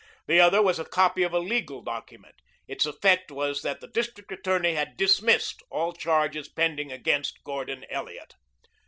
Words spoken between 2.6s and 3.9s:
Its effect was that the